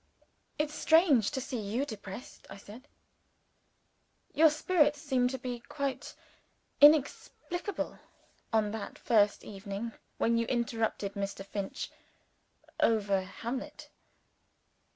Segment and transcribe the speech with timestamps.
[0.57, 2.87] "It's strange to see you depressed," I said.
[4.33, 6.15] "Your spirits seemed to be quite
[6.79, 7.99] inexhaustible
[8.51, 11.45] on that first evening when you interrupted Mr.
[11.45, 11.91] Finch
[12.79, 13.89] over _Hamlet.